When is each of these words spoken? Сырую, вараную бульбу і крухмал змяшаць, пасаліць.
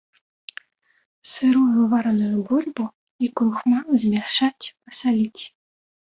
Сырую, 1.33 1.81
вараную 1.91 2.37
бульбу 2.47 2.85
і 3.27 3.29
крухмал 3.41 3.85
змяшаць, 4.05 4.71
пасаліць. 4.89 5.43